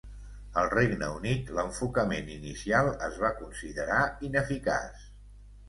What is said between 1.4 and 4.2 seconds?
l'enfocament inicial es va considerar